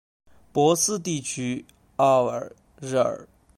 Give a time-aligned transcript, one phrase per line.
[0.51, 1.63] 博斯地区
[1.97, 3.27] 奥尔热尔。